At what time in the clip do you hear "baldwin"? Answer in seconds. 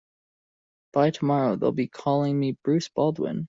2.89-3.39